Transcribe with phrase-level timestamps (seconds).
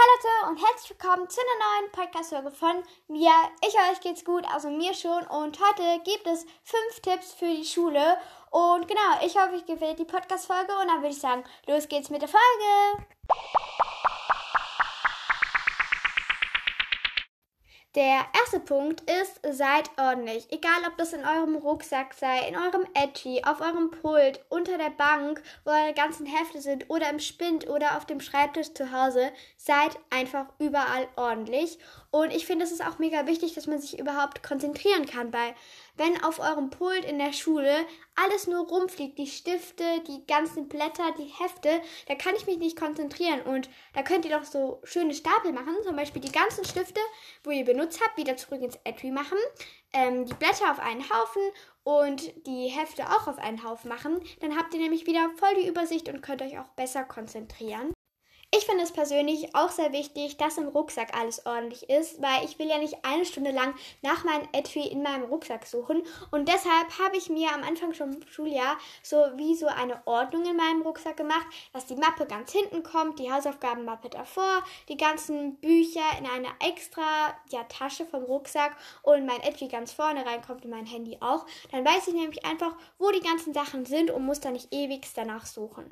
[0.00, 3.32] Hallo und herzlich willkommen zu einer neuen Podcast-Folge von mir.
[3.66, 5.26] Ich euch geht's gut, also mir schon.
[5.26, 8.16] Und heute gibt es fünf Tipps für die Schule.
[8.52, 10.72] Und genau, ich hoffe, euch gefällt die Podcast-Folge.
[10.80, 13.08] Und dann würde ich sagen, los geht's mit der Folge.
[17.98, 20.46] Der erste Punkt ist, seid ordentlich.
[20.52, 24.90] Egal, ob das in eurem Rucksack sei, in eurem Edgy, auf eurem Pult, unter der
[24.90, 29.32] Bank, wo eure ganzen Hefte sind oder im Spind oder auf dem Schreibtisch zu Hause,
[29.56, 31.80] seid einfach überall ordentlich.
[32.12, 35.56] Und ich finde, es ist auch mega wichtig, dass man sich überhaupt konzentrieren kann, weil
[35.98, 41.12] wenn auf eurem Pult in der Schule alles nur rumfliegt, die Stifte, die ganzen Blätter,
[41.18, 43.42] die Hefte, da kann ich mich nicht konzentrieren.
[43.42, 47.00] Und da könnt ihr doch so schöne Stapel machen, zum Beispiel die ganzen Stifte,
[47.44, 49.38] wo ihr benutzt habt, wieder zurück ins Etui machen,
[49.92, 51.42] ähm, die Blätter auf einen Haufen
[51.82, 54.20] und die Hefte auch auf einen Haufen machen.
[54.40, 57.92] Dann habt ihr nämlich wieder voll die Übersicht und könnt euch auch besser konzentrieren.
[58.50, 62.58] Ich finde es persönlich auch sehr wichtig, dass im Rucksack alles ordentlich ist, weil ich
[62.58, 66.02] will ja nicht eine Stunde lang nach meinem Etui in meinem Rucksack suchen.
[66.30, 70.46] Und deshalb habe ich mir am Anfang schon im Schuljahr so wie so eine Ordnung
[70.46, 75.56] in meinem Rucksack gemacht, dass die Mappe ganz hinten kommt, die Hausaufgabenmappe davor, die ganzen
[75.56, 80.70] Bücher in eine extra ja, Tasche vom Rucksack und mein Etui ganz vorne reinkommt und
[80.70, 81.44] mein Handy auch.
[81.70, 85.06] Dann weiß ich nämlich einfach, wo die ganzen Sachen sind und muss da nicht ewig
[85.14, 85.90] danach suchen.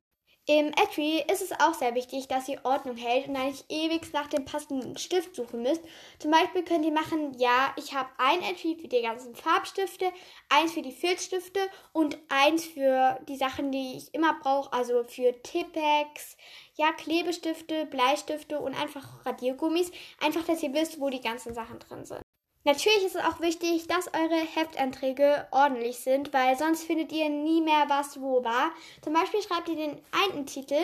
[0.48, 4.28] Im Etui ist es auch sehr wichtig, dass ihr Ordnung hält und nicht ewig nach
[4.28, 5.82] dem passenden Stift suchen müsst.
[6.20, 10.12] Zum Beispiel könnt ihr machen, ja, ich habe ein Etui für die ganzen Farbstifte,
[10.48, 11.58] eins für die Filzstifte
[11.92, 16.36] und eins für die Sachen, die ich immer brauche, also für Tippex,
[16.76, 19.90] ja, Klebestifte, Bleistifte und einfach Radiergummis.
[20.20, 22.25] Einfach, dass ihr wisst, wo die ganzen Sachen drin sind.
[22.66, 27.60] Natürlich ist es auch wichtig, dass eure Heftanträge ordentlich sind, weil sonst findet ihr nie
[27.60, 28.72] mehr, was wo war.
[29.02, 30.74] Zum Beispiel schreibt ihr den einen Titel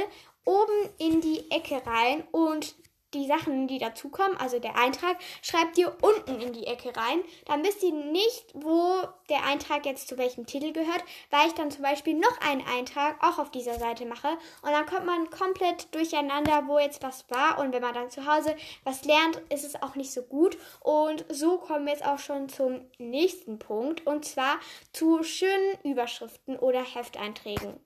[0.44, 2.76] oben in die Ecke rein und
[3.14, 7.22] die Sachen, die dazukommen, also der Eintrag, schreibt ihr unten in die Ecke rein.
[7.46, 11.70] Dann wisst ihr nicht, wo der Eintrag jetzt zu welchem Titel gehört, weil ich dann
[11.70, 14.28] zum Beispiel noch einen Eintrag auch auf dieser Seite mache.
[14.62, 17.58] Und dann kommt man komplett durcheinander, wo jetzt was war.
[17.58, 20.56] Und wenn man dann zu Hause was lernt, ist es auch nicht so gut.
[20.80, 24.06] Und so kommen wir jetzt auch schon zum nächsten Punkt.
[24.06, 24.58] Und zwar
[24.92, 27.80] zu schönen Überschriften oder Hefteinträgen.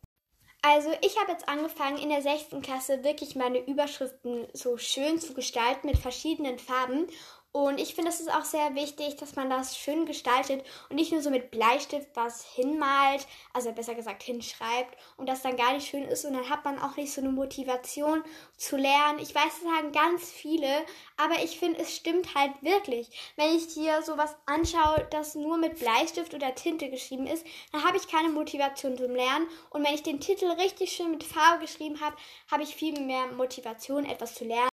[0.69, 5.33] Also ich habe jetzt angefangen in der sechsten Klasse wirklich meine Überschriften so schön zu
[5.33, 7.07] gestalten mit verschiedenen Farben
[7.57, 11.11] und ich finde, es ist auch sehr wichtig, dass man das schön gestaltet und nicht
[11.11, 15.89] nur so mit Bleistift was hinmalt, also besser gesagt hinschreibt und das dann gar nicht
[15.89, 18.23] schön ist und dann hat man auch nicht so eine Motivation
[18.59, 19.21] zu lernen.
[19.21, 20.69] Ich weiß, es sagen ganz viele,
[21.17, 23.09] aber ich finde, es stimmt halt wirklich.
[23.37, 27.97] Wenn ich hier sowas anschaue, das nur mit Bleistift oder Tinte geschrieben ist, dann habe
[27.97, 32.03] ich keine Motivation zum Lernen und wenn ich den Titel richtig schön mit Farbe geschrieben
[32.03, 32.17] habe,
[32.51, 34.76] habe ich viel mehr Motivation, etwas zu lernen.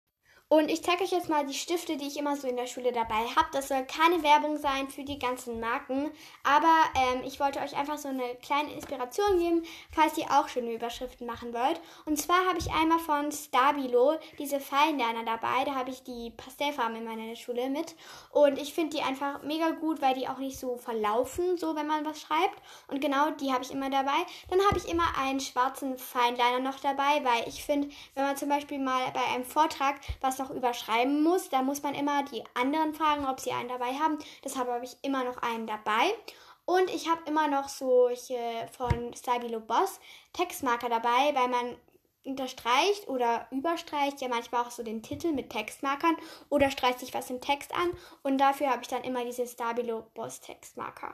[0.53, 2.91] Und ich zeige euch jetzt mal die Stifte, die ich immer so in der Schule
[2.91, 3.47] dabei habe.
[3.53, 6.11] Das soll keine Werbung sein für die ganzen Marken,
[6.43, 9.63] aber ähm, ich wollte euch einfach so eine kleine Inspiration geben,
[9.93, 11.81] falls ihr auch schöne Überschriften machen wollt.
[12.05, 15.65] Und zwar habe ich einmal von Stabilo diese Fallenlerner dabei.
[15.67, 17.95] Da habe ich die Pastellfarben in meiner Schule mit.
[18.33, 21.87] Und ich finde die einfach mega gut, weil die auch nicht so verlaufen, so wenn
[21.87, 22.61] man was schreibt.
[22.89, 24.19] Und genau die habe ich immer dabei.
[24.49, 28.49] Dann habe ich immer einen schwarzen Feinliner noch dabei, weil ich finde, wenn man zum
[28.49, 31.49] Beispiel mal bei einem Vortrag was noch überschreiben muss.
[31.49, 34.19] Da muss man immer die anderen fragen, ob sie einen dabei haben.
[34.45, 36.13] Deshalb habe ich immer noch einen dabei.
[36.65, 38.39] Und ich habe immer noch solche
[38.77, 40.01] von Stabilo Boss
[40.33, 41.77] Textmarker dabei, weil man
[42.25, 46.17] unterstreicht oder überstreicht ja manchmal auch so den Titel mit Textmarkern
[46.49, 47.91] oder streicht sich was im Text an.
[48.23, 51.13] Und dafür habe ich dann immer diese Stabilo Boss Textmarker.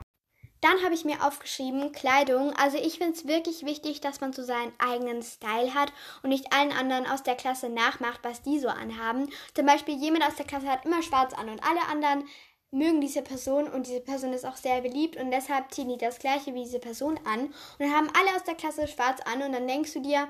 [0.67, 2.51] Dann habe ich mir aufgeschrieben Kleidung.
[2.57, 6.51] Also ich finde es wirklich wichtig, dass man so seinen eigenen Style hat und nicht
[6.51, 9.29] allen anderen aus der Klasse nachmacht, was die so anhaben.
[9.53, 12.27] Zum Beispiel jemand aus der Klasse hat immer schwarz an und alle anderen
[12.71, 16.19] mögen diese Person und diese Person ist auch sehr beliebt und deshalb ziehen die das
[16.19, 19.53] gleiche wie diese Person an und dann haben alle aus der Klasse schwarz an und
[19.53, 20.27] dann denkst du dir,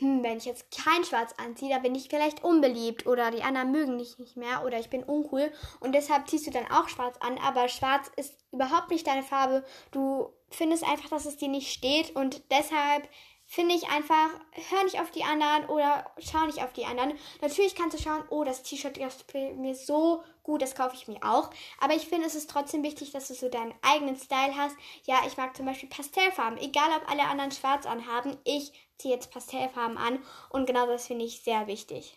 [0.00, 3.70] hm, wenn ich jetzt kein Schwarz anziehe, dann bin ich vielleicht unbeliebt oder die anderen
[3.70, 7.16] mögen mich nicht mehr oder ich bin uncool und deshalb ziehst du dann auch Schwarz
[7.20, 9.64] an, aber Schwarz ist überhaupt nicht deine Farbe.
[9.90, 13.08] Du findest einfach, dass es dir nicht steht und deshalb
[13.50, 14.30] finde ich einfach,
[14.70, 17.18] hör nicht auf die anderen oder schau nicht auf die anderen.
[17.40, 21.18] Natürlich kannst du schauen, oh, das T-Shirt gefällt mir so gut, das kaufe ich mir
[21.22, 21.50] auch.
[21.80, 24.76] Aber ich finde, es ist trotzdem wichtig, dass du so deinen eigenen Style hast.
[25.04, 26.60] Ja, ich mag zum Beispiel Pastellfarben.
[26.60, 30.24] Egal, ob alle anderen schwarz anhaben, ich ziehe jetzt Pastellfarben an.
[30.50, 32.16] Und genau das finde ich sehr wichtig.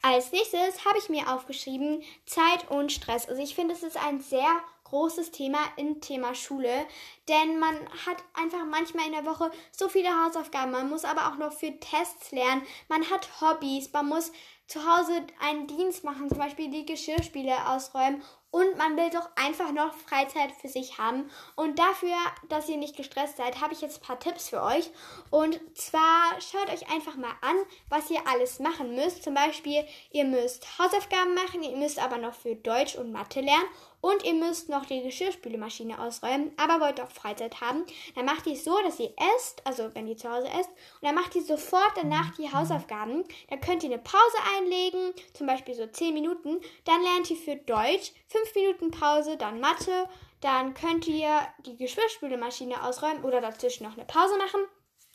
[0.00, 3.28] Als nächstes habe ich mir aufgeschrieben Zeit und Stress.
[3.28, 6.86] Also ich finde, es ist ein sehr großes Thema im Thema Schule,
[7.28, 7.74] denn man
[8.06, 11.78] hat einfach manchmal in der Woche so viele Hausaufgaben, man muss aber auch noch für
[11.78, 14.32] Tests lernen, man hat Hobbys, man muss
[14.66, 19.72] zu Hause einen Dienst machen, zum Beispiel die Geschirrspiele ausräumen und man will doch einfach
[19.72, 21.30] noch Freizeit für sich haben.
[21.54, 22.16] Und dafür,
[22.48, 24.90] dass ihr nicht gestresst seid, habe ich jetzt ein paar Tipps für euch.
[25.30, 27.56] Und zwar schaut euch einfach mal an,
[27.88, 29.22] was ihr alles machen müsst.
[29.22, 33.68] Zum Beispiel, ihr müsst Hausaufgaben machen, ihr müsst aber noch für Deutsch und Mathe lernen
[34.00, 37.84] und ihr müsst noch die Geschirrspülmaschine ausräumen, aber wollt auch Freizeit haben,
[38.14, 41.02] dann macht ihr es so, dass ihr esst, also wenn ihr zu Hause esst, und
[41.02, 43.24] dann macht ihr sofort danach die Hausaufgaben.
[43.50, 46.60] Dann könnt ihr eine Pause einlegen, zum Beispiel so 10 Minuten.
[46.84, 48.12] Dann lernt ihr für Deutsch
[48.44, 50.08] 5 Minuten Pause, dann Mathe.
[50.40, 54.60] Dann könnt ihr die Geschirrspülmaschine ausräumen oder dazwischen noch eine Pause machen.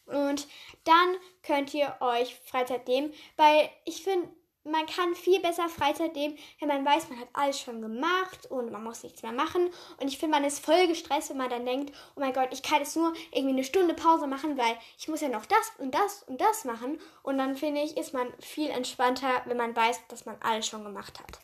[0.05, 0.47] Und
[0.83, 4.29] dann könnt ihr euch Freizeit nehmen, weil ich finde,
[4.65, 8.71] man kann viel besser Freizeit nehmen, wenn man weiß, man hat alles schon gemacht und
[8.71, 9.69] man muss nichts mehr machen.
[9.99, 12.63] Und ich finde, man ist voll gestresst, wenn man dann denkt, oh mein Gott, ich
[12.63, 15.93] kann jetzt nur irgendwie eine Stunde Pause machen, weil ich muss ja noch das und
[15.93, 16.99] das und das machen.
[17.23, 20.83] Und dann finde ich, ist man viel entspannter, wenn man weiß, dass man alles schon
[20.83, 21.42] gemacht hat.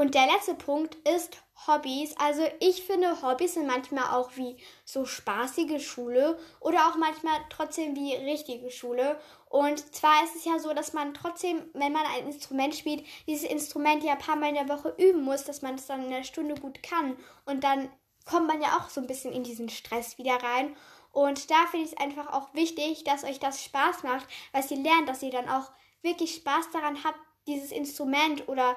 [0.00, 1.36] Und der letzte Punkt ist
[1.66, 2.16] Hobbys.
[2.16, 4.56] Also ich finde, Hobbys sind manchmal auch wie
[4.86, 9.20] so spaßige Schule oder auch manchmal trotzdem wie richtige Schule.
[9.50, 13.46] Und zwar ist es ja so, dass man trotzdem, wenn man ein Instrument spielt, dieses
[13.46, 16.10] Instrument ja ein paar Mal in der Woche üben muss, dass man es dann in
[16.10, 17.18] der Stunde gut kann.
[17.44, 17.90] Und dann
[18.24, 20.74] kommt man ja auch so ein bisschen in diesen Stress wieder rein.
[21.12, 24.82] Und da finde ich es einfach auch wichtig, dass euch das Spaß macht, weil ihr
[24.82, 25.70] lernt, dass ihr dann auch
[26.00, 28.76] wirklich Spaß daran habt, dieses Instrument oder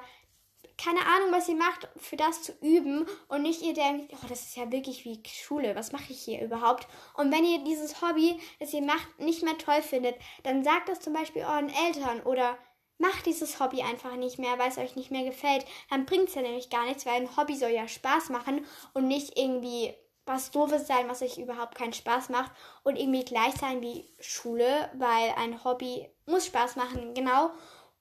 [0.76, 4.42] keine Ahnung, was ihr macht, für das zu üben und nicht ihr denkt, oh, das
[4.42, 6.86] ist ja wirklich wie Schule, was mache ich hier überhaupt?
[7.16, 11.00] Und wenn ihr dieses Hobby, das ihr macht, nicht mehr toll findet, dann sagt das
[11.00, 12.58] zum Beispiel euren Eltern oder
[12.98, 15.64] macht dieses Hobby einfach nicht mehr, weil es euch nicht mehr gefällt.
[15.90, 19.08] Dann bringt es ja nämlich gar nichts, weil ein Hobby soll ja Spaß machen und
[19.08, 19.94] nicht irgendwie
[20.26, 24.90] was doofes sein, was euch überhaupt keinen Spaß macht und irgendwie gleich sein wie Schule,
[24.94, 27.50] weil ein Hobby muss Spaß machen, genau.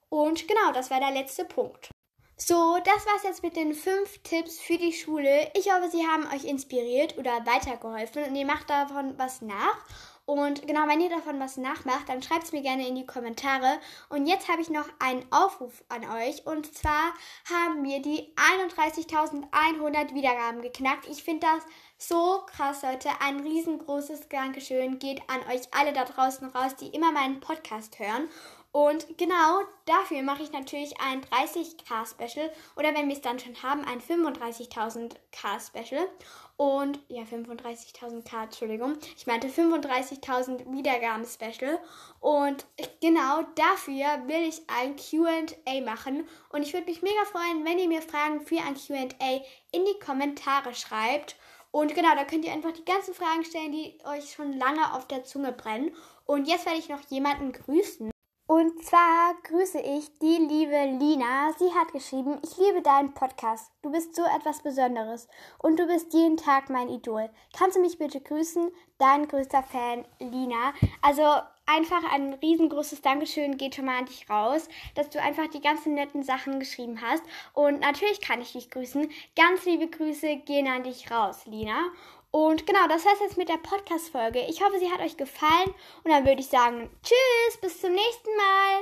[0.09, 1.89] Und genau, das war der letzte Punkt.
[2.35, 5.51] So, das war's jetzt mit den fünf Tipps für die Schule.
[5.53, 9.77] Ich hoffe, sie haben euch inspiriert oder weitergeholfen und ihr macht davon was nach.
[10.25, 13.79] Und genau, wenn ihr davon was nachmacht, dann schreibt es mir gerne in die Kommentare.
[14.09, 16.45] Und jetzt habe ich noch einen Aufruf an euch.
[16.47, 17.13] Und zwar
[17.49, 21.07] haben wir die 31.100 Wiedergaben geknackt.
[21.07, 21.63] Ich finde das
[21.97, 23.09] so krass, Leute.
[23.19, 28.29] Ein riesengroßes Dankeschön geht an euch alle da draußen raus, die immer meinen Podcast hören.
[28.73, 33.85] Und genau dafür mache ich natürlich ein 30k-Special oder wenn wir es dann schon haben,
[33.85, 36.07] ein 35.000k-Special.
[36.57, 38.97] Und ja, 35.000k, Entschuldigung.
[39.15, 41.77] Ich meinte 35.000 Wiedergaben-Special.
[42.19, 42.65] Und
[42.99, 46.27] genau dafür will ich ein QA machen.
[46.49, 49.05] Und ich würde mich mega freuen, wenn ihr mir Fragen für ein QA
[49.71, 51.35] in die Kommentare schreibt.
[51.73, 55.07] Und genau, da könnt ihr einfach die ganzen Fragen stellen, die euch schon lange auf
[55.07, 55.91] der Zunge brennen.
[56.27, 58.11] Und jetzt werde ich noch jemanden grüßen.
[58.45, 61.51] Und zwar grüße ich die liebe Lina.
[61.57, 63.71] Sie hat geschrieben, ich liebe deinen Podcast.
[63.81, 65.27] Du bist so etwas Besonderes
[65.57, 67.27] und du bist jeden Tag mein Idol.
[67.57, 68.69] Kannst du mich bitte grüßen?
[68.99, 70.73] Dein größter Fan, Lina.
[71.01, 71.23] Also
[71.65, 75.93] einfach ein riesengroßes Dankeschön geht schon mal an dich raus, dass du einfach die ganzen
[75.93, 77.23] netten Sachen geschrieben hast.
[77.53, 79.09] Und natürlich kann ich dich grüßen.
[79.35, 81.91] Ganz liebe Grüße gehen an dich raus, Lina.
[82.31, 84.39] Und genau, das heißt jetzt mit der Podcast-Folge.
[84.49, 85.73] Ich hoffe, sie hat euch gefallen.
[86.03, 88.71] Und dann würde ich sagen, tschüss, bis zum nächsten Mal.